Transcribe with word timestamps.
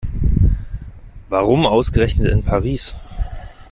Warum 1.29 1.67
ausgerechnet 1.67 2.31
in 2.31 2.43
Paris? 2.43 2.95